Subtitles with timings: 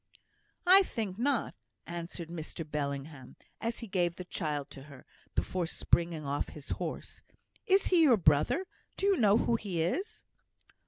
[0.65, 1.53] "I think not,"
[1.85, 7.21] answered Mr Bellingham, as he gave the child to her, before springing off his horse.
[7.67, 8.65] "Is he your brother?
[8.97, 10.23] Do you know who he is?"